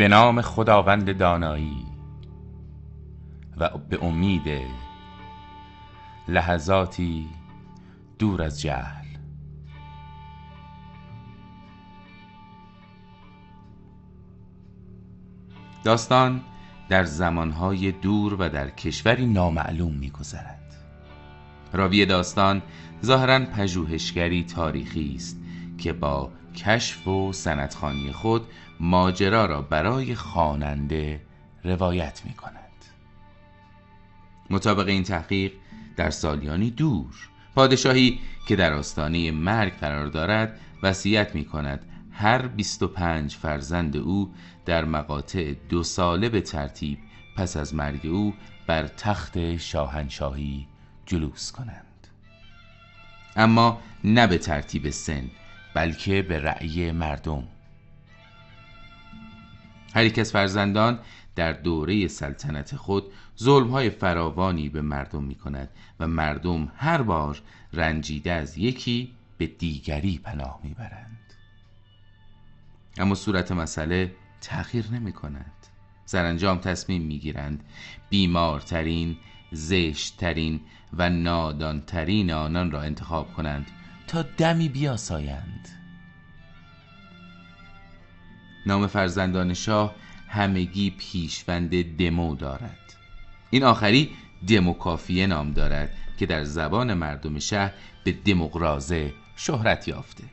به 0.00 0.08
نام 0.08 0.42
خداوند 0.42 1.16
دانایی 1.16 1.86
و 3.56 3.70
به 3.88 4.04
امید 4.04 4.42
لحظاتی 6.28 7.28
دور 8.18 8.42
از 8.42 8.60
جهل. 8.60 9.04
داستان 15.84 16.40
در 16.88 17.04
زمانهای 17.04 17.92
دور 17.92 18.34
و 18.34 18.48
در 18.48 18.70
کشوری 18.70 19.26
نامعلوم 19.26 19.92
میگذرد. 19.92 20.74
راوی 21.72 22.06
داستان 22.06 22.62
ظاهرا 23.04 23.38
پژوهشگری 23.38 24.44
تاریخی 24.44 25.14
است 25.14 25.40
که 25.78 25.92
با 25.92 26.30
کشف 26.56 27.08
و 27.08 27.32
سندخانی 27.32 28.12
خود 28.12 28.46
ماجرا 28.80 29.46
را 29.46 29.62
برای 29.62 30.14
خواننده 30.14 31.20
روایت 31.64 32.22
می 32.24 32.34
کند 32.34 32.60
مطابق 34.50 34.88
این 34.88 35.02
تحقیق 35.02 35.52
در 35.96 36.10
سالیانی 36.10 36.70
دور 36.70 37.28
پادشاهی 37.54 38.20
که 38.48 38.56
در 38.56 38.72
آستانه 38.72 39.30
مرگ 39.30 39.72
قرار 39.72 40.06
دارد 40.06 40.60
وصیت 40.82 41.34
می 41.34 41.44
کند 41.44 41.86
هر 42.12 42.46
25 42.46 43.36
فرزند 43.36 43.96
او 43.96 44.34
در 44.66 44.84
مقاطع 44.84 45.54
دو 45.68 45.82
ساله 45.82 46.28
به 46.28 46.40
ترتیب 46.40 46.98
پس 47.36 47.56
از 47.56 47.74
مرگ 47.74 48.06
او 48.06 48.34
بر 48.66 48.86
تخت 48.86 49.56
شاهنشاهی 49.56 50.66
جلوس 51.06 51.52
کنند. 51.52 52.06
اما 53.36 53.80
نه 54.04 54.26
به 54.26 54.38
ترتیب 54.38 54.90
سن 54.90 55.30
بلکه 55.74 56.22
به 56.22 56.38
رأی 56.38 56.92
مردم. 56.92 57.44
هر 59.94 60.04
یک 60.04 60.18
از 60.18 60.32
فرزندان 60.32 60.98
در 61.34 61.52
دوره 61.52 62.08
سلطنت 62.08 62.76
خود 62.76 63.04
ظلمهای 63.38 63.90
فراوانی 63.90 64.68
به 64.68 64.82
مردم 64.82 65.24
می 65.24 65.34
کند 65.34 65.68
و 66.00 66.08
مردم 66.08 66.72
هر 66.76 67.02
بار 67.02 67.42
رنجیده 67.72 68.32
از 68.32 68.58
یکی 68.58 69.12
به 69.38 69.46
دیگری 69.46 70.18
پناه 70.18 70.60
می 70.62 70.74
برند. 70.74 71.34
اما 72.98 73.14
صورت 73.14 73.52
مسئله 73.52 74.14
تغییر 74.40 74.90
نمی 74.92 75.12
کند 75.12 75.52
سرانجام 76.04 76.58
تصمیم 76.58 77.02
می 77.02 77.18
گیرند 77.18 77.64
بیمارترین 78.10 79.16
زشتترین 79.52 80.60
و 80.92 81.10
نادانترین 81.10 82.32
آنان 82.32 82.70
را 82.70 82.82
انتخاب 82.82 83.34
کنند 83.34 83.66
تا 84.06 84.22
دمی 84.22 84.68
بیاسایند 84.68 85.79
نام 88.66 88.86
فرزندان 88.86 89.54
شاه 89.54 89.94
همگی 90.28 90.90
پیشوند 90.90 91.96
دمو 91.96 92.34
دارد. 92.34 92.94
این 93.50 93.64
آخری 93.64 94.10
دموکافیه 94.48 95.26
نام 95.26 95.52
دارد 95.52 95.96
که 96.18 96.26
در 96.26 96.44
زبان 96.44 96.94
مردم 96.94 97.38
شهر 97.38 97.72
به 98.04 98.12
دموقرازه 98.12 99.12
شهرت 99.36 99.88
یافته. 99.88 100.24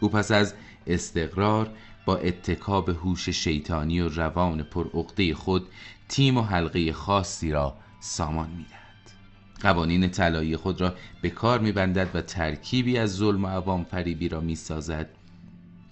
او 0.00 0.08
پس 0.08 0.30
از 0.30 0.54
استقرار 0.86 1.70
با 2.04 2.16
اتکاب 2.16 2.88
هوش 2.88 3.28
شیطانی 3.28 4.00
و 4.00 4.08
روان 4.08 4.62
پرعقده 4.62 5.34
خود 5.34 5.66
تیم 6.08 6.36
و 6.36 6.42
حلقه 6.42 6.92
خاصی 6.92 7.52
را 7.52 7.76
سامان 8.00 8.50
می‌دهد. 8.50 8.84
قوانین 9.60 10.10
طلایی 10.10 10.56
خود 10.56 10.80
را 10.80 10.94
به 11.22 11.30
کار 11.30 11.60
میبندد 11.60 12.16
و 12.16 12.20
ترکیبی 12.20 12.98
از 12.98 13.16
ظلم 13.16 13.44
و 13.44 13.48
عوام 13.48 13.84
فریبی 13.84 14.28
را 14.28 14.40
می‌سازد 14.40 15.08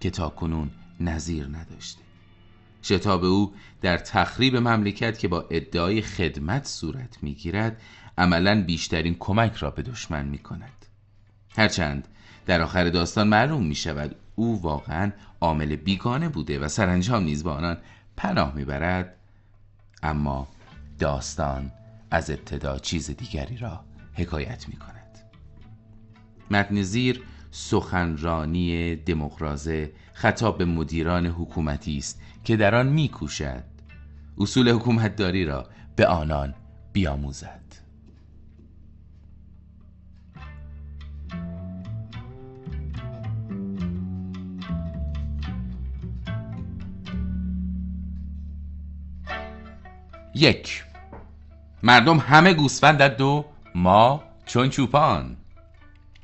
که 0.01 0.11
تا 0.11 0.29
کنون 0.29 0.71
نظیر 1.09 1.47
نداشته. 1.47 2.03
شتاب 2.83 3.25
او 3.25 3.55
در 3.81 3.99
تخریب 3.99 4.57
مملکت 4.57 5.19
که 5.19 5.29
با 5.29 5.47
ادعای 5.51 6.03
خدمت 6.03 6.67
صورت 6.67 7.23
می‌گیرد 7.23 7.81
عملا 8.19 8.65
بیشترین 8.65 9.17
کمک 9.19 9.55
را 9.55 9.71
به 9.71 9.83
دشمن 9.83 10.27
می 10.27 10.39
کند 10.39 10.87
هرچند 11.57 12.09
در 12.47 12.63
آخر 12.63 12.89
داستان 12.89 13.29
معلوم 13.29 13.67
می 13.67 13.75
شود 13.75 14.17
او 14.35 14.63
واقعا 14.63 15.13
عامل 15.41 15.77
بیگانه 15.77 16.29
بوده 16.29 16.59
و 16.59 16.69
سرانجام 16.69 17.25
نیز 17.25 17.45
با 17.45 17.55
آنان 17.55 17.79
پناه 18.17 18.55
می‌برد 18.55 19.17
اما 20.03 20.49
داستان 20.99 21.73
از 22.11 22.31
ابتدا 22.31 22.79
چیز 22.79 23.11
دیگری 23.11 23.57
را 23.57 23.85
حکایت 24.15 24.69
می 24.69 24.77
کند 24.77 25.19
متن 26.51 26.83
زیر 26.83 27.23
سخنرانی 27.51 28.97
دموکرازه 28.97 29.93
خطاب 30.13 30.59
به 30.59 30.65
مدیران 30.65 31.27
حکومتی 31.27 31.99
است 31.99 32.21
که 32.45 32.57
در 32.57 32.75
آن 32.75 32.89
میکوشد. 32.89 33.65
اصول 34.39 34.69
حکومتداری 34.69 35.45
را 35.45 35.67
به 35.97 36.07
آنان 36.07 36.55
بیاموزد. 36.93 37.63
یک 50.35 50.85
مردم 51.83 52.19
همه 52.19 52.55
گوسفندند 52.55 53.21
و 53.21 53.45
ما 53.75 54.23
چون 54.47 54.69
چوپان. 54.69 55.37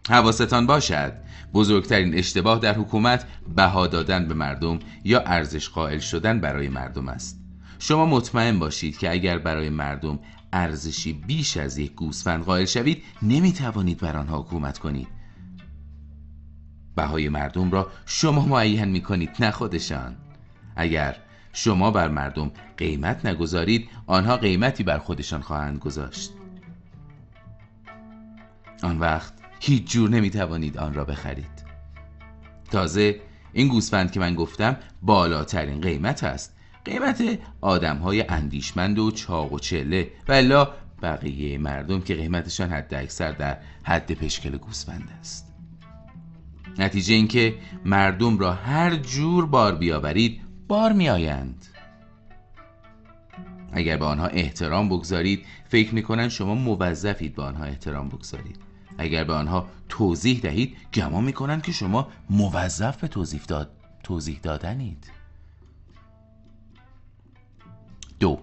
حواستان 0.08 0.66
باشد 0.66 1.12
بزرگترین 1.54 2.14
اشتباه 2.14 2.58
در 2.58 2.74
حکومت 2.74 3.26
بها 3.56 3.86
دادن 3.86 4.28
به 4.28 4.34
مردم 4.34 4.78
یا 5.04 5.20
ارزش 5.20 5.68
قائل 5.68 5.98
شدن 5.98 6.40
برای 6.40 6.68
مردم 6.68 7.08
است. 7.08 7.40
شما 7.78 8.06
مطمئن 8.06 8.58
باشید 8.58 8.98
که 8.98 9.10
اگر 9.10 9.38
برای 9.38 9.70
مردم 9.70 10.18
ارزشی 10.52 11.12
بیش 11.12 11.56
از 11.56 11.78
یک 11.78 11.94
گوسفند 11.94 12.44
قائل 12.44 12.64
شوید 12.64 13.02
نمی 13.22 13.52
توانید 13.52 13.98
بر 14.00 14.16
آنها 14.16 14.38
حکومت 14.38 14.78
کنید. 14.78 15.08
بهای 16.96 17.28
مردم 17.28 17.70
را 17.70 17.90
شما 18.06 18.46
معین 18.46 18.84
می 18.84 19.00
کنید 19.00 19.30
نه 19.40 19.50
خودشان. 19.50 20.16
اگر 20.76 21.16
شما 21.52 21.90
بر 21.90 22.08
مردم 22.08 22.50
قیمت 22.76 23.26
نگذارید 23.26 23.88
آنها 24.06 24.36
قیمتی 24.36 24.82
بر 24.82 24.98
خودشان 24.98 25.40
خواهند 25.40 25.78
گذاشت. 25.78 26.32
آن 28.82 28.98
وقت 28.98 29.37
هیچ 29.60 29.90
جور 29.90 30.10
نمی 30.10 30.30
توانید 30.30 30.78
آن 30.78 30.94
را 30.94 31.04
بخرید. 31.04 31.64
تازه 32.70 33.20
این 33.52 33.68
گوسفند 33.68 34.12
که 34.12 34.20
من 34.20 34.34
گفتم 34.34 34.76
بالاترین 35.02 35.80
قیمت 35.80 36.24
است. 36.24 36.56
قیمت 36.84 37.22
آدم 37.60 37.96
های 37.96 38.24
اندیشمند 38.28 38.98
و 38.98 39.10
چاق 39.10 39.52
و 39.52 39.58
چله. 39.58 40.10
و 40.28 40.32
الا 40.32 40.68
بقیه 41.02 41.58
مردم 41.58 42.00
که 42.00 42.14
قیمتشان 42.14 42.70
حد 42.70 42.94
اکثر 42.94 43.32
در 43.32 43.56
حد 43.82 44.12
پشکل 44.12 44.56
گوسفند 44.56 45.08
است. 45.20 45.54
نتیجه 46.78 47.14
اینکه 47.14 47.54
مردم 47.84 48.38
را 48.38 48.52
هر 48.52 48.96
جور 48.96 49.46
بار 49.46 49.74
بیاورید 49.74 50.40
بار 50.68 50.92
می 50.92 51.08
آیند 51.08 51.66
اگر 53.72 53.96
به 53.96 54.04
آنها 54.04 54.26
احترام 54.26 54.88
بگذارید 54.88 55.46
فکر 55.68 55.94
می 55.94 56.02
کنند 56.02 56.28
شما 56.28 56.54
موظفید 56.54 57.34
به 57.34 57.42
آنها 57.42 57.64
احترام 57.64 58.08
بگذارید. 58.08 58.67
اگر 58.98 59.24
به 59.24 59.32
آنها 59.32 59.68
توضیح 59.88 60.40
دهید 60.40 60.76
گمان 60.94 61.24
می 61.24 61.32
کنند 61.32 61.62
که 61.62 61.72
شما 61.72 62.08
موظف 62.30 62.96
به 62.96 63.08
توضیح, 63.08 63.40
داد... 63.48 63.70
توضیح 64.02 64.38
دادنید. 64.42 65.10
دو. 68.20 68.40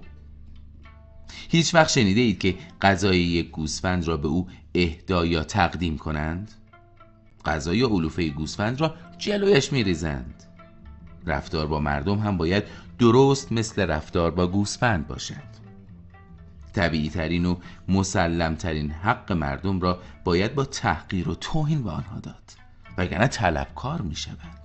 هیچ 1.50 1.75
وقت 1.75 1.89
شنیده 1.89 2.21
اید 2.21 2.39
که 2.39 2.56
غذای 2.81 3.19
یک 3.19 3.51
گوسفند 3.51 4.07
را 4.07 4.18
به 4.18 4.27
او 4.27 4.47
اهدا 4.75 5.25
یا 5.25 5.44
تقدیم 5.44 5.97
کنند؟ 5.97 6.51
غذای 7.45 7.83
علوفه 7.83 8.29
گوسفند 8.29 8.81
را 8.81 8.95
جلویش 9.18 9.74
می 9.74 9.83
ریزند 9.83 10.44
رفتار 11.25 11.68
با 11.68 11.79
مردم 11.79 12.19
هم 12.19 12.38
باید 12.38 12.63
درست 13.00 13.51
مثل 13.51 13.81
رفتار 13.81 14.31
با 14.31 14.47
گوسفند 14.47 15.07
باشد. 15.07 15.64
طبیعی 16.75 17.10
ترین 17.10 17.45
و 17.45 17.56
مسلم 17.88 18.56
ترین 18.56 18.92
حق 18.92 19.31
مردم 19.31 19.80
را 19.80 20.00
باید 20.24 20.56
با 20.56 20.66
تحقیر 20.66 21.30
و 21.30 21.36
توهین 21.36 21.83
به 21.83 21.92
آنها 21.92 22.19
داد. 22.19 22.51
وگرنه 22.98 23.27
طلبکار 23.27 24.01
می 24.01 24.16
شود 24.16 24.62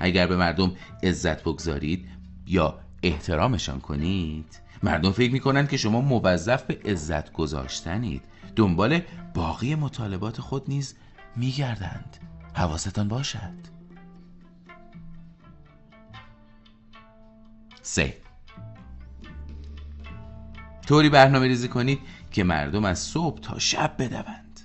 اگر 0.00 0.26
به 0.26 0.36
مردم 0.36 0.72
عزت 1.02 1.42
بگذارید 1.42 2.08
یا 2.46 2.78
احترامشان 3.02 3.80
کنید 3.80 4.60
مردم 4.82 5.12
فکر 5.12 5.32
می 5.32 5.40
کنند 5.40 5.68
که 5.68 5.76
شما 5.76 6.00
موظف 6.00 6.62
به 6.62 6.78
عزت 6.90 7.32
گذاشتنید. 7.32 8.22
دنبال 8.56 9.00
باقی 9.34 9.74
مطالبات 9.74 10.40
خود 10.40 10.64
نیز 10.68 10.94
می 11.36 11.50
گردند 11.50 12.16
حواستان 12.54 13.08
باشد. 13.08 13.70
سه 17.82 18.16
طوری 20.90 21.08
برنامه 21.08 21.46
ریزی 21.46 21.68
کنید 21.68 21.98
که 22.30 22.44
مردم 22.44 22.84
از 22.84 22.98
صبح 22.98 23.40
تا 23.40 23.58
شب 23.58 23.94
بدوند. 23.98 24.60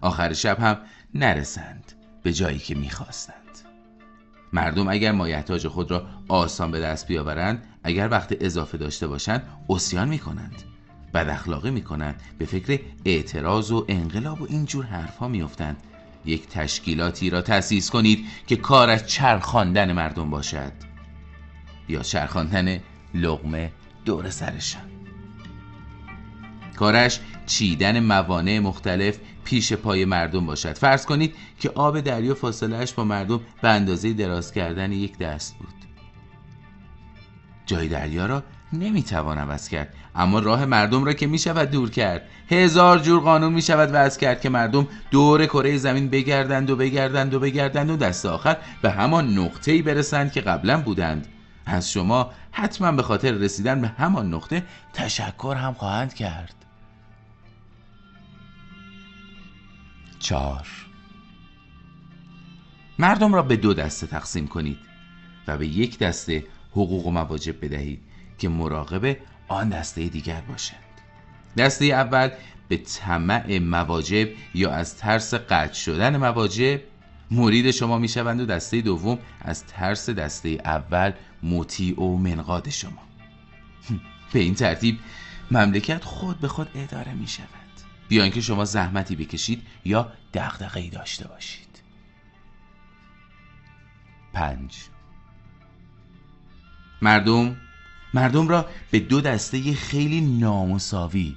آخر 0.00 0.32
شب 0.32 0.60
هم 0.60 0.76
نرسند 1.14 1.92
به 2.22 2.32
جایی 2.32 2.58
که 2.58 2.74
می‌خواستند. 2.74 3.58
مردم 4.52 4.88
اگر 4.88 5.12
مایحتاج 5.12 5.66
خود 5.66 5.90
را 5.90 6.06
آسان 6.28 6.70
به 6.70 6.80
دست 6.80 7.06
بیاورند 7.06 7.66
اگر 7.84 8.08
وقت 8.08 8.36
اضافه 8.40 8.78
داشته 8.78 9.06
باشند 9.06 9.42
اسیان 9.68 10.08
می‌کنند. 10.08 10.62
بد 11.14 11.28
اخلاقی 11.28 11.70
می‌کنند. 11.70 12.22
به 12.38 12.44
فکر 12.44 12.80
اعتراض 13.04 13.70
و 13.70 13.84
انقلاب 13.88 14.42
و 14.42 14.46
اینجور 14.48 14.84
حرفها 14.84 15.28
میافتند. 15.28 15.76
یک 16.24 16.48
تشکیلاتی 16.48 17.30
را 17.30 17.42
تأسیس 17.42 17.90
کنید 17.90 18.26
که 18.46 18.56
کارش 18.56 19.02
چرخاندن 19.02 19.92
مردم 19.92 20.30
باشد. 20.30 20.72
یا 21.88 22.02
چرخاندن 22.02 22.80
لغمه 23.14 23.72
دور 24.04 24.30
سرشان. 24.30 24.97
کارش 26.78 27.20
چیدن 27.46 28.00
موانع 28.00 28.58
مختلف 28.58 29.18
پیش 29.44 29.72
پای 29.72 30.04
مردم 30.04 30.46
باشد. 30.46 30.72
فرض 30.72 31.06
کنید 31.06 31.34
که 31.60 31.70
آب 31.70 32.00
دریا 32.00 32.34
فاصلهش 32.34 32.92
با 32.92 33.04
مردم 33.04 33.40
به 33.62 33.68
اندازه 33.68 34.12
دراز 34.12 34.52
کردن 34.52 34.92
یک 34.92 35.18
دست 35.18 35.54
بود. 35.58 35.74
جای 37.66 37.88
دریا 37.88 38.26
را 38.26 38.42
نمی‌توان 38.72 39.38
عوض 39.38 39.68
کرد 39.68 39.94
اما 40.14 40.38
راه 40.38 40.64
مردم 40.64 41.04
را 41.04 41.12
که 41.12 41.26
می‌شود 41.26 41.70
دور 41.70 41.90
کرد. 41.90 42.22
هزار 42.50 42.98
جور 42.98 43.20
قانون 43.20 43.52
می‌شود 43.52 43.90
وضع 43.92 44.20
کرد 44.20 44.40
که 44.40 44.48
مردم 44.48 44.88
دور 45.10 45.46
کره 45.46 45.76
زمین 45.76 46.08
بگردند 46.08 46.70
و 46.70 46.76
بگردند 46.76 47.34
و 47.34 47.40
بگردند 47.40 47.90
و 47.90 47.96
دست 47.96 48.26
آخر 48.26 48.56
به 48.82 48.90
همان 48.90 49.38
نقطه 49.38 49.72
ای 49.72 49.82
برسند 49.82 50.32
که 50.32 50.40
قبلا 50.40 50.80
بودند. 50.80 51.26
از 51.66 51.92
شما 51.92 52.30
حتما 52.52 52.92
به 52.92 53.02
خاطر 53.02 53.32
رسیدن 53.32 53.80
به 53.80 53.88
همان 53.88 54.34
نقطه 54.34 54.62
تشکر 54.92 55.54
هم 55.54 55.74
خواهند 55.74 56.14
کرد. 56.14 56.54
چهار. 60.18 60.66
مردم 62.98 63.34
را 63.34 63.42
به 63.42 63.56
دو 63.56 63.74
دسته 63.74 64.06
تقسیم 64.06 64.46
کنید 64.46 64.78
و 65.46 65.58
به 65.58 65.66
یک 65.66 65.98
دسته 65.98 66.44
حقوق 66.72 67.06
و 67.06 67.10
مواجب 67.10 67.64
بدهید 67.64 68.00
که 68.38 68.48
مراقب 68.48 69.16
آن 69.48 69.68
دسته 69.68 70.08
دیگر 70.08 70.40
باشند. 70.40 70.78
دسته 71.56 71.84
اول 71.84 72.30
به 72.68 72.76
طمع 72.76 73.58
مواجب 73.58 74.28
یا 74.54 74.70
از 74.70 74.96
ترس 74.96 75.34
قطع 75.34 75.72
شدن 75.72 76.16
مواجب 76.16 76.80
مرید 77.30 77.70
شما 77.70 77.98
می 77.98 78.08
شوند 78.08 78.40
و 78.40 78.46
دسته 78.46 78.80
دوم 78.80 79.18
از 79.40 79.64
ترس 79.64 80.10
دسته 80.10 80.48
اول 80.48 81.12
مطیع 81.42 82.00
و 82.00 82.16
منقاد 82.16 82.68
شما. 82.68 83.02
به 84.32 84.38
این 84.38 84.54
ترتیب 84.54 84.98
مملکت 85.50 86.04
خود 86.04 86.40
به 86.40 86.48
خود 86.48 86.68
اداره 86.74 87.14
می 87.14 87.28
شود 87.28 87.57
بیا 88.08 88.22
اینکه 88.22 88.40
شما 88.40 88.64
زحمتی 88.64 89.16
بکشید 89.16 89.62
یا 89.84 90.12
دغدغه‌ای 90.34 90.90
داشته 90.90 91.28
باشید. 91.28 91.82
پنج. 94.32 94.76
مردم 97.02 97.56
مردم 98.14 98.48
را 98.48 98.66
به 98.90 99.00
دو 99.00 99.20
دسته 99.20 99.74
خیلی 99.74 100.20
نامساوی 100.20 101.36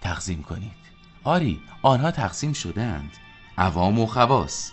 تقسیم 0.00 0.42
کنید. 0.42 0.80
آری 1.24 1.60
آنها 1.82 2.10
تقسیم 2.10 2.52
شدند 2.52 3.10
عوام 3.58 3.98
و 3.98 4.06
خواص. 4.06 4.72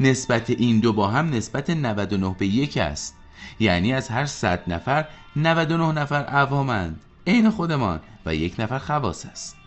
نسبت 0.00 0.50
این 0.50 0.80
دو 0.80 0.92
با 0.92 1.08
هم 1.08 1.30
نسبت 1.30 1.70
99 1.70 2.36
به 2.38 2.46
یک 2.46 2.76
است. 2.76 3.14
یعنی 3.60 3.92
از 3.92 4.08
هر 4.08 4.26
صد 4.26 4.72
نفر 4.72 5.08
99 5.36 6.00
نفر 6.00 6.24
عوامند. 6.24 7.00
عین 7.26 7.50
خودمان 7.50 8.00
و 8.26 8.34
یک 8.34 8.54
نفر 8.58 8.78
خواص 8.78 9.26
است. 9.26 9.57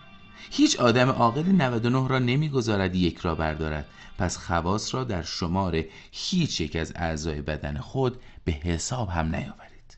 هیچ 0.53 0.79
آدم 0.79 1.09
عاقل 1.09 1.45
99 1.45 2.07
را 2.07 2.19
نمی‌گذارد 2.19 2.95
یک 2.95 3.17
را 3.17 3.35
بردارد. 3.35 3.85
پس 4.17 4.37
خواص 4.37 4.95
را 4.95 5.03
در 5.03 5.21
شمار 5.21 5.83
هیچ 6.11 6.61
یک 6.61 6.75
از 6.75 6.93
اعضای 6.95 7.41
بدن 7.41 7.77
خود 7.77 8.21
به 8.45 8.51
حساب 8.51 9.09
هم 9.09 9.35
نیاورید. 9.35 9.97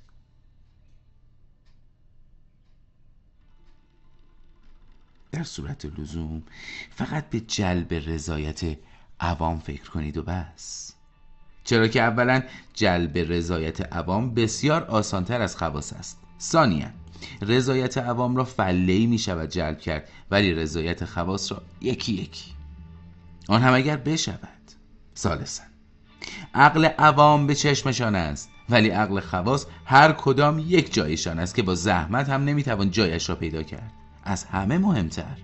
در 5.32 5.44
صورت 5.44 5.86
لزوم 5.86 6.44
فقط 6.90 7.30
به 7.30 7.40
جلب 7.40 7.94
رضایت 7.94 8.78
عوام 9.20 9.60
فکر 9.60 9.90
کنید 9.90 10.18
و 10.18 10.24
بس. 10.24 10.94
چرا 11.64 11.88
که 11.88 12.02
اولا 12.02 12.44
جلب 12.74 13.18
رضایت 13.18 13.94
عوام 13.94 14.34
بسیار 14.34 14.84
آسانتر 14.84 15.42
از 15.42 15.58
خواص 15.58 15.94
است. 15.94 16.20
ثانیا 16.40 17.03
رضایت 17.42 17.98
عوام 17.98 18.36
را 18.36 18.44
فله 18.44 19.06
می 19.06 19.18
شود 19.18 19.50
جلب 19.50 19.80
کرد 19.80 20.10
ولی 20.32 20.54
رضایت 20.54 21.06
خواص 21.06 21.52
را 21.52 21.62
یکی 21.82 22.14
یکی. 22.14 22.52
آن 23.48 23.62
هم 23.62 23.74
اگر 23.74 23.98
بشود 23.98 24.50
سالسن 25.14 25.64
عقل 26.54 26.86
عوام 26.86 27.48
به 27.48 27.56
چشمشان 27.56 28.16
است 28.16 28.50
ولی 28.70 28.90
عقل 28.90 29.20
خواص 29.20 29.66
هر 29.86 30.12
کدام 30.12 30.60
یک 30.60 30.94
جایشان 30.94 31.40
است 31.40 31.56
که 31.56 31.64
با 31.64 31.76
زحمت 31.76 32.30
هم 32.30 32.44
نمی‌توان 32.44 32.92
جایش 32.92 33.30
را 33.30 33.36
پیدا 33.36 33.64
کرد. 33.64 33.92
از 34.24 34.44
همه 34.44 34.78
مهمتر 34.78 35.38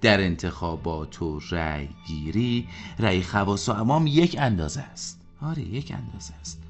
در 0.00 0.20
انتخابات 0.20 1.22
و 1.22 1.40
رأی 1.50 1.88
گیری 2.06 2.68
رأی 2.98 3.22
خواص 3.22 3.68
و 3.68 3.72
عوام 3.72 4.06
یک 4.06 4.36
اندازه 4.38 4.80
است. 4.80 5.20
آره 5.42 5.62
یک 5.62 5.92
اندازه 5.92 6.34
است. 6.40 6.62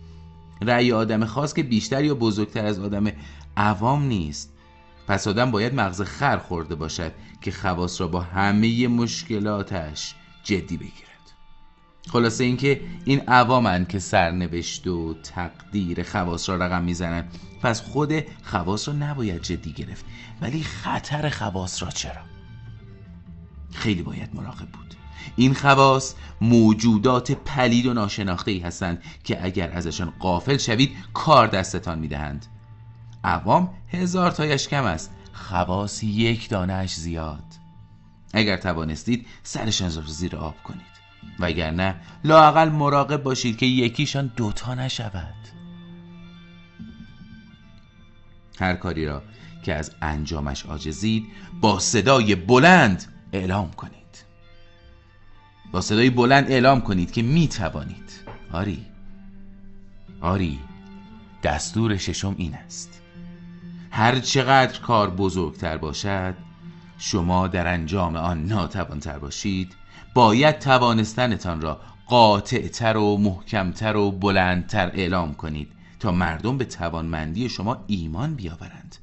رأی 0.63 0.93
آدم 0.93 1.25
خاص 1.25 1.55
که 1.55 1.63
بیشتر 1.63 2.05
یا 2.05 2.15
بزرگتر 2.15 2.67
از 2.67 2.79
آدم 2.79 3.13
عوام 3.57 4.03
نیست. 4.03 4.54
پس 5.09 5.29
آدم 5.29 5.51
باید 5.51 5.75
مغز 5.75 6.03
خر 6.03 6.39
خورده 6.39 6.75
باشد 6.75 7.13
که 7.41 7.53
خواص 7.53 8.01
را 8.01 8.09
با 8.09 8.21
همه 8.21 8.89
مشکلاتش 8.89 10.15
جدی 10.43 10.77
بگیرد. 10.77 11.05
خلاصه 12.09 12.45
اینکه 12.45 12.81
این 13.05 13.21
عوامن 13.21 13.87
که 13.87 13.99
سرنوشت 13.99 14.87
و 14.87 15.15
تقدیر 15.15 16.03
خواص 16.03 16.49
را 16.49 16.57
رقم 16.57 16.83
می‌زنند 16.83 17.39
پس 17.63 17.83
خود 17.83 18.13
خواص 18.43 18.89
را 18.89 18.95
نباید 18.95 19.43
جدی 19.43 19.73
گرفت. 19.73 20.05
ولی 20.41 20.63
خطر 20.63 21.29
خواص 21.29 21.83
را 21.83 21.91
چرا؟ 21.91 22.23
خیلی 23.73 24.03
باید 24.03 24.35
مراقب 24.35 24.69
بود. 24.69 24.95
این 25.37 25.55
خواص 25.55 26.15
موجودات 26.41 27.33
پلید 27.33 27.87
و 27.87 27.95
ناشناخته 27.95 28.51
ای 28.51 28.59
هستند 28.59 29.03
که 29.25 29.45
اگر 29.45 29.71
ازشان 29.71 30.13
قافل 30.19 30.57
شوید 30.57 30.97
کار 31.15 31.47
دستتان 31.47 31.99
می‌دهند. 31.99 32.47
عوام 33.25 33.71
هزار 33.93 34.31
تایش 34.31 34.69
کم 34.69 34.85
است. 34.85 35.11
خواص 35.33 36.03
یک 36.03 36.49
دانش 36.49 36.95
زیاد. 36.95 37.45
اگر 38.33 38.57
توانستید 38.57 39.27
سرشان 39.43 39.95
را 39.95 40.03
زیر 40.07 40.37
آب 40.37 40.63
کنید. 40.63 40.95
وگرنه 41.39 41.95
لاقل 42.25 42.69
مراقب 42.69 43.23
باشید 43.23 43.57
که 43.57 43.67
یکیشان 43.67 44.33
دوتا 44.37 44.75
نشود. 44.75 45.35
هر 48.61 48.75
کاری 48.75 49.07
را 49.07 49.23
که 49.63 49.75
از 49.75 49.93
انجامش 50.03 50.67
آجزید 50.67 51.27
با 51.61 51.79
صدای 51.79 52.35
بلند 52.35 53.05
اعلام 53.33 53.71
کنید. 53.71 53.95
با 55.73 55.81
صدای 55.81 56.11
بلند 56.11 56.51
اعلام 56.51 56.81
کنید 56.81 57.13
که 57.13 57.23
می 57.23 57.49
توانید. 57.49 58.13
آری. 58.53 58.87
آری. 60.21 60.59
دستور 61.43 61.97
ششم 61.97 62.35
این 62.39 62.55
است. 62.55 63.04
هر 63.97 64.19
چقدر 64.19 64.81
کار 64.81 65.11
بزرگتر 65.11 65.77
باشد 65.77 66.35
شما 66.99 67.49
در 67.49 67.73
انجام 67.73 68.17
آن 68.17 68.45
ناتوانتر 68.45 69.19
باشید. 69.19 69.77
باید 70.15 70.59
توانستنتان 70.59 71.61
را 71.61 71.81
قاطعتر 72.07 72.97
و 72.97 73.17
محکمتر 73.17 73.97
و 73.97 74.11
بلندتر 74.11 74.91
اعلام 74.95 75.35
کنید 75.35 75.73
تا 76.01 76.13
مردم 76.13 76.59
به 76.59 76.65
توانمندی 76.65 77.49
شما 77.49 77.85
ایمان 77.87 78.35
بیاورند. 78.35 78.97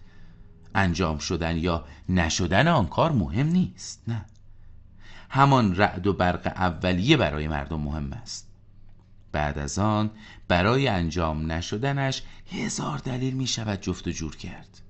انجام 0.75 1.17
شدن 1.17 1.57
یا 1.57 1.85
نشدن 2.09 2.67
آن 2.67 2.87
کار 2.87 3.11
مهم 3.11 3.47
نیست 3.47 4.03
نه. 4.07 4.25
همان 5.29 5.75
رعد 5.75 6.07
و 6.07 6.13
برق 6.13 6.47
اولیه 6.55 7.17
برای 7.17 7.47
مردم 7.47 7.79
مهم 7.79 8.13
است. 8.13 8.50
بعد 9.31 9.59
از 9.59 9.79
آن 9.79 10.11
برای 10.47 10.87
انجام 10.87 11.51
نشدنش 11.51 12.23
هزار 12.51 12.97
دلیل 12.97 13.33
می 13.33 13.47
شود 13.47 13.81
جفت 13.81 14.07
و 14.07 14.11
جور 14.11 14.35
کرد. 14.35 14.81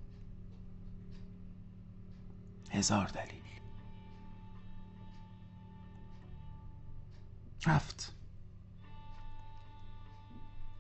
هزار 2.71 3.07
دلیل. 3.07 3.41
هفت. 7.65 8.13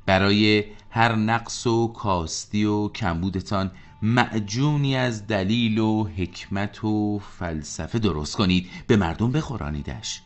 برای 0.05 0.65
هر 0.89 1.15
نقص 1.15 1.67
و 1.67 1.87
کاستی 1.87 2.65
و 2.65 2.87
کمبودتان 2.87 3.71
معجونی 4.01 4.95
از 4.95 5.27
دلیل 5.27 5.77
و 5.77 6.07
حکمت 6.07 6.83
و 6.83 7.19
فلسفه 7.19 7.99
درست 7.99 8.35
کنید. 8.35 8.69
به 8.87 8.97
مردم 8.97 9.31
بخورانیدش. 9.31 10.21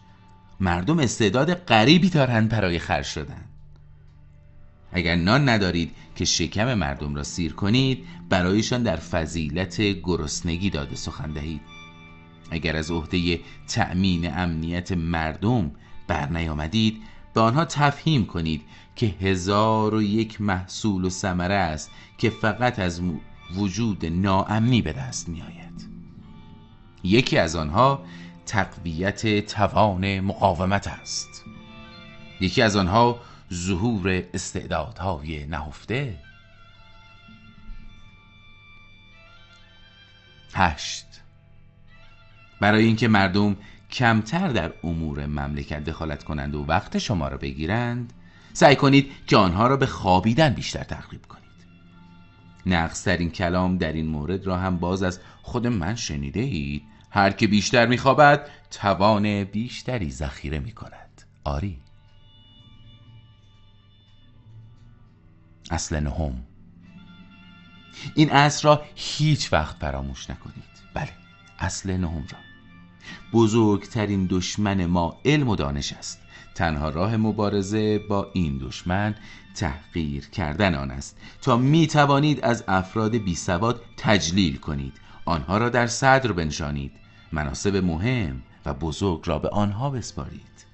مردم 0.59 0.99
استعداد 0.99 1.53
غریبی 1.53 2.09
دارند 2.09 2.49
برای 2.49 2.79
خرج 2.79 3.05
شدن. 3.05 3.45
اگر 4.91 5.15
نان 5.15 5.49
ندارید 5.49 5.91
که 6.15 6.25
شکم 6.25 6.73
مردم 6.73 7.15
را 7.15 7.23
سیر 7.23 7.53
کنید 7.53 8.05
برایشان 8.29 8.83
در 8.83 8.95
فضیلت 8.95 9.81
گرسنگی 9.81 10.69
داده 10.69 10.95
سخن 10.95 11.31
دهید. 11.31 11.61
اگر 12.51 12.75
از 12.75 12.91
عهده 12.91 13.39
تأمین 13.67 14.33
امنیت 14.37 14.91
مردم 14.91 15.71
بر 16.07 16.29
نیامدید 16.29 17.03
به 17.33 17.41
آنها 17.41 17.65
تفهیم 17.65 18.25
کنید 18.25 18.61
که 18.95 19.05
هزار 19.05 19.95
و 19.95 20.01
یک 20.01 20.41
محصول 20.41 21.05
و 21.05 21.09
ثمره 21.09 21.55
است 21.55 21.91
که 22.17 22.29
فقط 22.29 22.79
از 22.79 23.01
وجود 23.55 24.05
ناامنی 24.05 24.81
به 24.81 24.93
دست 24.93 25.29
می 25.29 25.41
آید 25.41 25.89
یکی 27.03 27.37
از 27.37 27.55
آنها 27.55 28.05
تقویت 28.45 29.45
توان 29.45 30.19
مقاومت 30.19 30.87
است. 30.87 31.43
یکی 32.39 32.61
از 32.61 32.75
آنها 32.75 33.19
ظهور 33.53 34.23
استعدادهای 34.33 35.45
نهفته. 35.45 36.17
هشت. 40.53 41.05
برای 42.59 42.85
اینکه 42.85 43.07
مردم 43.07 43.55
کمتر 43.91 44.47
در 44.47 44.73
امور 44.83 45.25
مملکت 45.25 45.83
دخالت 45.83 46.23
کنند 46.23 46.55
و 46.55 46.63
وقت 46.63 46.97
شما 46.97 47.27
را 47.27 47.37
بگیرند 47.37 48.13
سعی 48.53 48.75
کنید 48.75 49.11
که 49.27 49.37
آنها 49.37 49.67
را 49.67 49.77
به 49.77 49.85
خوابیدن 49.85 50.49
بیشتر 50.53 50.83
تقریب 50.83 51.25
کنید. 51.25 51.45
نقصترین 52.65 53.31
کلام 53.31 53.77
در 53.77 53.93
این 53.93 54.07
مورد 54.07 54.47
را 54.47 54.57
هم 54.57 54.77
باز 54.77 55.03
از 55.03 55.19
خود 55.41 55.67
من 55.67 55.95
شنیده 55.95 56.39
اید 56.39 56.83
هر 57.15 57.31
که 57.31 57.47
بیشتر 57.47 57.85
میخوابد 57.85 58.49
توان 58.71 59.43
بیشتری 59.43 60.11
ذخیره 60.11 60.59
می 60.59 60.71
کند 60.71 61.21
آری. 61.43 61.79
اصل 65.71 65.99
نهم. 65.99 66.43
این 68.15 68.31
اصل 68.31 68.67
را 68.67 68.85
هیچ 68.95 69.53
وقت 69.53 69.75
فراموش 69.77 70.29
نکنید. 70.29 70.63
بله 70.93 71.09
اصل 71.59 71.97
نهم 71.97 72.25
را. 72.31 72.39
بزرگترین 73.33 74.27
دشمن 74.31 74.85
ما 74.85 75.21
علم 75.25 75.49
و 75.49 75.55
دانش 75.55 75.93
است. 75.93 76.21
تنها 76.55 76.89
راه 76.89 77.17
مبارزه 77.17 77.99
با 77.99 78.31
این 78.33 78.57
دشمن 78.57 79.15
تحقیر 79.55 80.29
کردن 80.29 80.75
آن 80.75 80.91
است. 80.91 81.17
تا 81.41 81.57
می 81.57 81.87
توانید 81.87 82.41
از 82.41 82.63
افراد 82.67 83.15
بی 83.15 83.35
سواد 83.35 83.81
تجلیل 83.97 84.57
کنید. 84.57 84.93
آنها 85.25 85.57
را 85.57 85.69
در 85.69 85.87
صدر 85.87 86.31
بنشانید. 86.31 87.04
مناسب 87.31 87.75
مهم 87.75 88.41
و 88.65 88.73
بزرگ 88.73 89.21
را 89.25 89.39
به 89.39 89.49
آنها 89.49 89.89
بسپارید. 89.89 90.65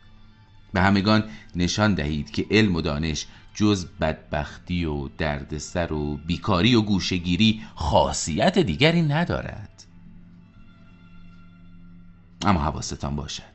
به 0.73 0.81
همگان 0.81 1.23
نشان 1.55 1.93
دهید 1.93 2.31
که 2.31 2.45
علم 2.51 2.75
و 2.75 2.81
دانش 2.81 3.27
جز 3.53 3.85
بدبختی 4.01 4.85
و 4.85 5.07
دردسر 5.07 5.93
و 5.93 6.17
بیکاری 6.17 6.75
و 6.75 6.81
گوشگیری 6.81 7.61
خاصیت 7.75 8.59
دیگری 8.59 9.01
ندارد. 9.01 9.83
اما 12.45 12.59
حواستان 12.59 13.15
باشد 13.15 13.51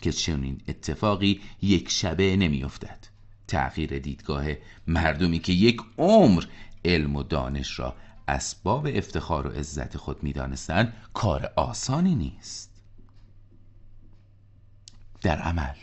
که 0.00 0.12
چنین 0.12 0.60
اتفاقی 0.68 1.40
یک 1.62 1.90
شبه 1.90 2.36
نمیافتد. 2.36 2.98
تغییر 3.48 3.98
دیدگاه 3.98 4.44
مردمی 4.86 5.38
که 5.38 5.52
یک 5.52 5.80
عمر 5.98 6.44
علم 6.84 7.16
و 7.16 7.22
دانش 7.22 7.78
را 7.78 7.94
اسباب 8.28 8.86
افتخار 8.94 9.46
و 9.46 9.50
عزت 9.50 9.96
خود 9.96 10.22
می‌دانستند 10.22 10.92
کار 11.14 11.52
آسانی 11.56 12.14
نیست. 12.14 12.70
در 15.22 15.38
عمل. 15.38 15.74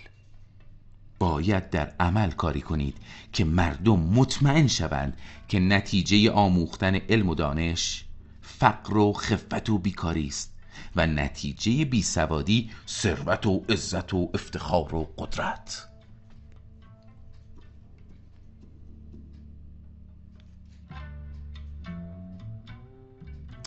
باید 1.20 1.70
در 1.70 1.94
عمل 2.00 2.32
کاری 2.32 2.62
کنید 2.62 2.98
که 3.34 3.46
مردم 3.46 4.00
مطمئن 4.00 4.68
شوند 4.68 5.18
که 5.48 5.60
نتیجه 5.60 6.32
آموختن 6.32 6.96
علم 6.96 7.30
و 7.30 7.36
دانش 7.36 8.06
فقر 8.42 8.98
و 8.98 9.14
خفت 9.14 9.70
و 9.70 9.78
بیکاری 9.78 10.28
است 10.28 10.54
و 10.96 11.08
نتیجه 11.08 11.86
بیسوادی 11.86 12.72
ثروت 12.88 13.46
و 13.46 13.64
عزت 13.70 14.14
و 14.14 14.30
افتخار 14.34 14.96
و 14.96 15.14
قدرت. 15.18 15.91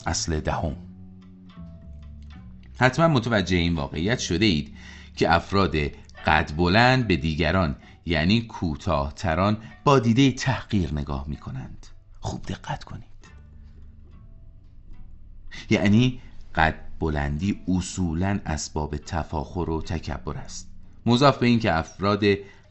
اصل 0.06 0.40
دهم. 0.40 0.76
حتما 2.78 3.08
متوجه 3.08 3.56
این 3.56 3.74
واقعیت 3.74 4.18
شده 4.18 4.44
اید 4.44 4.76
که 5.16 5.34
افراد 5.34 5.76
قد 6.26 6.56
بلند 6.56 7.08
به 7.08 7.16
دیگران 7.16 7.76
یعنی 8.06 8.40
کوتاهتران 8.42 9.56
با 9.84 9.98
دیده 9.98 10.32
تحقیر 10.32 10.94
نگاه 10.94 11.24
می 11.28 11.36
کنند 11.36 11.86
خوب 12.20 12.42
دقت 12.42 12.84
کنید. 12.84 13.04
یعنی 15.70 16.20
قد 16.54 16.74
بلندی 17.00 17.60
اصولا 17.68 18.40
اسباب 18.46 18.96
تفاخر 18.96 19.70
و 19.70 19.82
تکبر 19.82 20.36
است. 20.38 20.70
مضاف 21.06 21.38
به 21.38 21.46
اینکه 21.46 21.74
افراد 21.78 22.24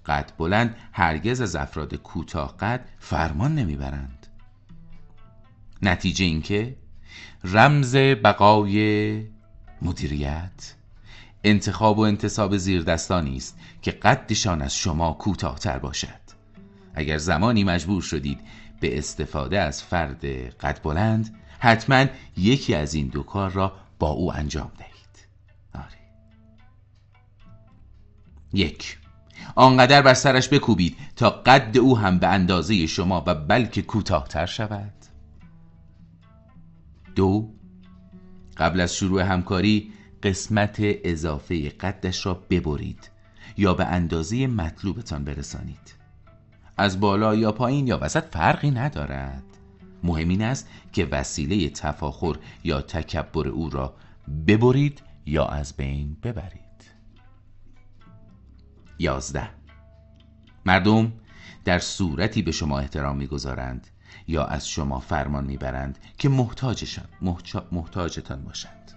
قد 0.05 0.31
بلند 0.37 0.75
هرگز 0.91 1.41
از 1.41 1.55
افراد 1.55 1.95
کوتاه 1.95 2.57
قد 2.57 2.89
فرمان 2.99 3.55
نمی‌برند. 3.55 4.27
نتیجه 5.81 6.25
اینکه 6.25 6.75
رمز 7.43 7.95
بقای 7.95 9.25
مدیریت. 9.81 10.73
انتخاب 11.43 11.97
و 11.97 12.01
انتصاب 12.01 12.57
زیردستانی 12.57 13.37
است 13.37 13.57
که 13.81 13.91
قدشان 13.91 14.61
از 14.61 14.77
شما 14.77 15.13
کوتاهتر 15.13 15.79
باشد. 15.79 16.23
اگر 16.95 17.17
زمانی 17.17 17.63
مجبور 17.63 18.01
شدید 18.01 18.39
به 18.79 18.97
استفاده 18.97 19.59
از 19.59 19.83
فرد 19.83 20.25
قد 20.59 20.79
بلند 20.83 21.35
حتما 21.59 22.05
یکی 22.37 22.75
از 22.75 22.93
این 22.93 23.07
دو 23.07 23.23
کار 23.23 23.51
را 23.51 23.73
با 23.99 24.09
او 24.09 24.33
انجام 24.33 24.71
دهید. 24.77 25.27
آره. 25.75 25.99
یک 28.53 28.97
آنقدر 29.55 30.01
بر 30.01 30.13
سرش 30.13 30.49
بکوبید 30.49 30.97
تا 31.15 31.29
قد 31.29 31.77
او 31.77 31.97
هم 31.97 32.19
به 32.19 32.27
اندازه 32.27 32.87
شما 32.87 33.23
و 33.27 33.35
بلکه 33.35 33.81
کوتاهتر 33.81 34.45
شود. 34.45 34.93
دو 37.15 37.53
قبل 38.57 38.79
از 38.79 38.95
شروع 38.95 39.21
همکاری 39.21 39.91
قسمت 40.23 40.77
اضافه 40.79 41.69
قدش 41.69 42.25
را 42.25 42.33
ببرید 42.49 43.09
یا 43.57 43.73
به 43.73 43.85
اندازه 43.85 44.47
مطلوبتان 44.47 45.23
برسانید. 45.23 45.95
از 46.77 46.99
بالا 46.99 47.35
یا 47.35 47.51
پایین 47.51 47.87
یا 47.87 47.99
وسط 48.01 48.23
فرقی 48.23 48.71
ندارد. 48.71 49.43
مهم 50.03 50.29
این 50.29 50.41
است 50.41 50.69
که 50.93 51.05
وسیله 51.05 51.69
تفاخر 51.69 52.35
یا 52.63 52.81
تکبر 52.81 53.47
او 53.47 53.69
را 53.69 53.95
ببرید 54.47 55.01
یا 55.25 55.45
از 55.45 55.77
بین 55.77 56.17
ببرید. 56.23 56.63
یازده. 58.99 59.49
مردم 60.65 61.13
در 61.65 61.79
صورتی 61.79 62.41
به 62.41 62.51
شما 62.51 62.79
احترام 62.79 63.17
می‌گذارند 63.17 63.87
یا 64.27 64.45
از 64.45 64.69
شما 64.69 64.99
فرمان 64.99 65.43
می‌برند 65.43 65.99
که 66.17 66.29
محتاجشان 66.29 67.05
محتاجتان 67.71 68.43
باشند. 68.43 68.91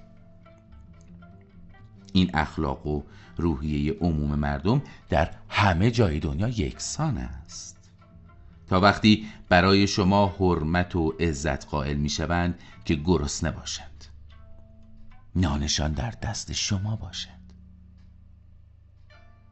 این 2.12 2.30
اخلاق 2.34 2.86
و 2.86 3.02
روحیه 3.36 3.92
عموم 4.00 4.34
مردم 4.34 4.82
در 5.08 5.30
همه 5.48 5.90
جای 5.90 6.20
دنیا 6.20 6.48
یکسان 6.48 7.18
است. 7.18 7.76
تا 8.68 8.80
وقتی 8.80 9.26
برای 9.48 9.86
شما 9.86 10.26
حرمت 10.38 10.96
و 10.96 11.14
عزت 11.20 11.66
قائل 11.66 11.96
می‌شوند 11.96 12.58
که 12.84 12.94
گرسنه 12.94 13.50
باشند 13.50 14.04
نانشان 15.36 15.92
در 15.92 16.10
دست 16.10 16.52
شما 16.52 16.96
باشد 16.96 17.36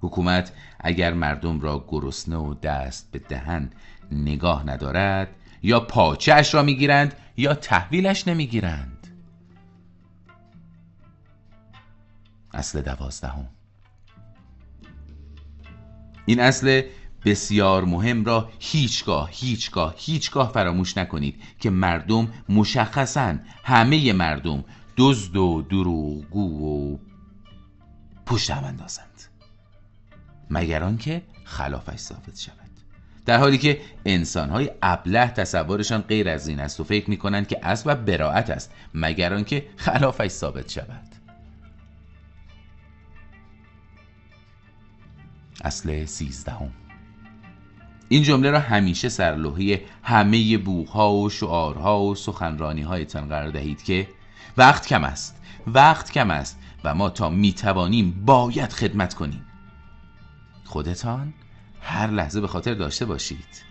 حکومت 0.01 0.53
اگر 0.81 1.13
مردم 1.13 1.61
را 1.61 1.85
گرسنه 1.89 2.37
و 2.37 2.55
دست 2.55 3.11
به 3.11 3.19
دهن 3.19 3.71
نگاه 4.11 4.67
ندارد 4.67 5.29
یا 5.65 5.81
پاچهش 5.81 6.55
را 6.55 6.63
می‌گیرند 6.63 7.15
یا 7.37 7.55
تحویلش 7.55 8.29
نمی‌گیرند. 8.29 9.07
اصل 12.55 12.83
دوازدهم. 12.83 13.49
این 16.27 16.41
اصل 16.41 16.83
بسیار 17.25 17.85
مهم 17.85 18.25
را 18.25 18.51
هیچگاه 18.59 19.29
هیچگاه 19.33 19.95
هیچگاه 19.97 20.53
فراموش 20.53 20.99
نکنید 20.99 21.43
که 21.61 21.71
مردم 21.71 22.33
مشخصا 22.49 23.35
همه 23.65 24.13
مردم 24.13 24.65
دزد 24.97 25.37
و 25.37 25.63
دروغگو 25.63 26.67
و 26.67 26.99
پشت 28.27 28.51
هم 28.51 28.65
اندازند. 28.65 29.23
مگر 30.51 30.83
آنکه 30.83 31.23
خلافش 31.45 31.99
ثابت 31.99 32.39
شود. 32.39 32.64
در 33.27 33.39
حالی 33.39 33.59
که 33.59 33.81
انسانهای 34.05 34.71
ابله 34.83 35.27
تصورشان 35.27 36.01
غیر 36.01 36.29
از 36.29 36.49
این 36.49 36.61
است 36.61 36.81
و 36.81 36.85
فکر 36.85 37.11
می‌کنند 37.11 37.49
که 37.49 37.59
اسب 37.63 37.95
براعت 37.95 38.51
است 38.51 38.73
مگر 38.95 39.35
آنکه 39.35 39.67
خلافش 39.77 40.31
ثابت 40.31 40.71
شود. 40.71 41.15
اصل 45.65 46.05
سیزدهم. 46.05 46.73
این 48.09 48.23
جمله 48.23 48.51
را 48.51 48.59
همیشه 48.59 49.09
سرلوحه 49.09 49.83
همه 50.03 50.59
بوغها 50.59 51.13
و 51.13 51.31
شعارها 51.31 52.01
و 52.01 52.15
سخنرانی 52.15 52.83
هایتان 52.83 53.29
قرار 53.29 53.51
دهید 53.51 53.83
که 53.83 54.09
وقت 54.57 54.87
کم 54.87 55.05
است 55.05 55.41
وقت 55.67 56.13
کم 56.13 56.31
است 56.31 56.59
و 56.85 56.95
ما 56.95 57.11
تا 57.11 57.29
می‌توانیم 57.29 58.23
باید 58.27 58.73
خدمت 58.73 59.15
کنیم. 59.15 59.47
خودتان 60.65 61.35
هر 61.85 62.07
لحظه 62.07 62.41
به 62.41 62.49
خاطر 62.49 62.75
داشته 62.75 63.05
باشید 63.05 63.63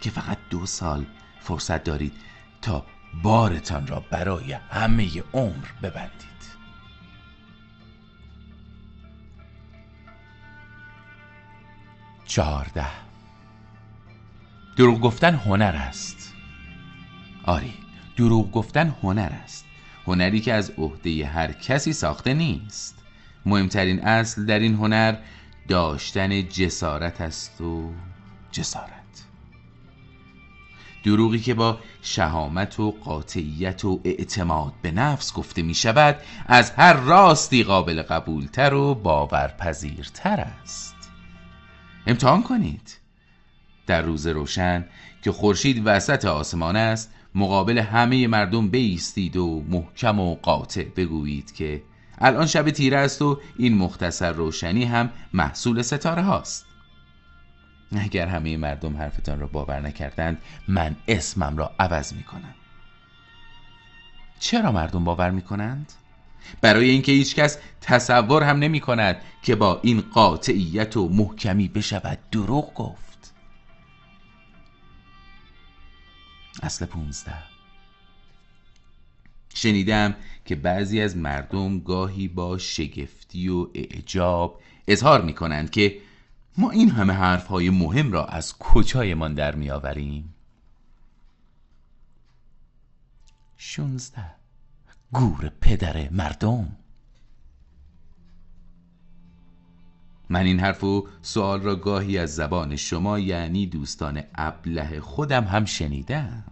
که 0.00 0.10
فقط 0.10 0.38
دو 0.50 0.66
سال 0.66 1.06
فرصت 1.40 1.84
دارید 1.84 2.12
تا 2.62 2.86
بارتان 3.22 3.86
را 3.86 4.04
برای 4.10 4.52
همه 4.52 5.22
عمر 5.32 5.66
ببندید. 5.82 6.26
چهارده. 12.24 12.86
دروغ 14.76 15.00
گفتن 15.00 15.34
هنر 15.34 15.76
است. 15.76 16.34
آری 17.44 17.74
دروغ 18.16 18.50
گفتن 18.50 18.94
هنر 19.02 19.32
است. 19.44 19.64
هنری 20.06 20.40
که 20.40 20.52
از 20.52 20.70
عهده 20.70 21.26
هر 21.26 21.52
کسی 21.52 21.92
ساخته 21.92 22.34
نیست. 22.34 23.04
مهمترین 23.46 24.00
اصل 24.04 24.46
در 24.46 24.58
این 24.58 24.74
هنر 24.74 25.16
داشتن 25.68 26.48
جسارت 26.48 27.20
است 27.20 27.60
و 27.60 27.92
جسارت. 28.52 28.90
دروغی 31.04 31.38
که 31.38 31.54
با 31.54 31.78
شهامت 32.02 32.80
و 32.80 32.90
قاطعیت 32.90 33.84
و 33.84 34.00
اعتماد 34.04 34.72
به 34.82 34.90
نفس 34.90 35.32
گفته 35.32 35.62
می 35.62 35.74
شود 35.74 36.16
از 36.46 36.70
هر 36.70 36.92
راستی 36.92 37.62
قابل 37.62 38.02
قبولتر 38.02 38.74
و 38.74 38.94
باورپذیرتر 38.94 40.40
است. 40.62 40.96
امتحان 42.06 42.42
کنید. 42.42 42.98
در 43.86 44.02
روز 44.02 44.26
روشن 44.26 44.84
که 45.22 45.32
خورشید 45.32 45.82
وسط 45.84 46.24
آسمان 46.24 46.76
است 46.76 47.12
مقابل 47.34 47.78
همه 47.78 48.26
مردم 48.26 48.68
بیستید 48.68 49.36
و 49.36 49.64
محکم 49.68 50.20
و 50.20 50.34
قاطع 50.34 50.84
بگویید 50.84 51.54
که 51.54 51.82
الان 52.18 52.46
شب 52.46 52.70
تیره 52.70 52.98
است 52.98 53.22
و 53.22 53.40
این 53.56 53.76
مختصر 53.76 54.32
روشنی 54.32 54.84
هم 54.84 55.10
محصول 55.32 55.82
ستاره 55.82 56.22
هاست. 56.22 56.66
اگر 57.96 58.26
همه 58.26 58.56
مردم 58.56 58.96
حرفتان 58.96 59.40
را 59.40 59.46
باور 59.46 59.80
نکردند 59.80 60.38
من 60.68 60.96
اسمم 61.08 61.56
را 61.56 61.74
عوض 61.78 62.12
می 62.12 62.22
کنم 62.22 62.54
چرا 64.38 64.72
مردم 64.72 65.04
باور 65.04 65.30
می 65.30 65.42
کنند؟ 65.42 65.92
برای 66.60 66.90
اینکه 66.90 67.12
هیچکس 67.12 67.58
تصور 67.80 68.42
هم 68.42 68.58
نمی 68.58 68.80
کند 68.80 69.16
که 69.42 69.56
با 69.56 69.80
این 69.82 70.00
قاطعیت 70.00 70.96
و 70.96 71.08
محکمی 71.08 71.68
بشود 71.68 72.18
دروغ 72.30 72.74
گفت. 72.74 73.34
اصل 76.62 76.86
پونزده 76.86 77.55
شنیدم 79.56 80.14
که 80.44 80.54
بعضی 80.54 81.00
از 81.00 81.16
مردم 81.16 81.78
گاهی 81.78 82.28
با 82.28 82.58
شگفتی 82.58 83.48
و 83.48 83.68
اعجاب 83.74 84.60
اظهار 84.88 85.22
می 85.22 85.34
کنند 85.34 85.70
که 85.70 85.98
ما 86.58 86.70
این 86.70 86.90
همه 86.90 87.12
حرف 87.12 87.46
های 87.46 87.70
مهم 87.70 88.12
را 88.12 88.24
از 88.24 88.58
کجایمان 88.58 89.34
در 89.34 89.54
می 89.54 89.70
آوریم؟ 89.70 90.34
شونزده. 93.56 94.34
گور 95.12 95.52
پدر 95.60 96.08
مردم. 96.10 96.76
من 100.28 100.44
این 100.44 100.60
حرف 100.60 100.84
و 100.84 101.08
سوال 101.22 101.60
را 101.60 101.76
گاهی 101.76 102.18
از 102.18 102.34
زبان 102.34 102.76
شما 102.76 103.18
یعنی 103.18 103.66
دوستان 103.66 104.22
ابله 104.34 105.00
خودم 105.00 105.44
هم 105.44 105.64
شنیدم. 105.64 106.44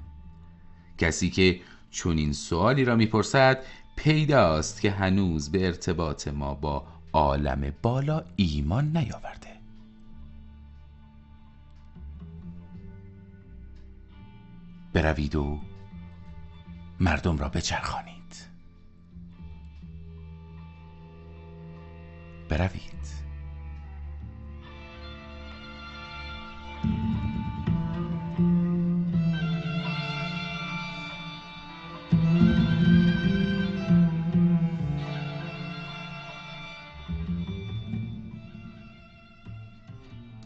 کسی 0.99 1.31
که 1.31 1.61
چون 1.95 2.19
این 2.19 2.33
سوالی 2.33 2.85
را 2.85 2.97
می‌پرسد 2.97 3.65
پیداست 3.97 4.81
که 4.81 4.91
هنوز 4.91 5.51
به 5.53 5.67
ارتباط 5.67 6.29
ما 6.29 6.55
با 6.55 6.87
عالم 7.13 7.73
بالا 7.83 8.25
ایمان 8.37 8.97
نیاورده. 8.97 9.55
بروید 14.93 15.37
و 15.37 15.59
مردم 17.01 17.39
را 17.39 17.49
بچرخانید. 17.49 18.15
بروید. 22.49 23.24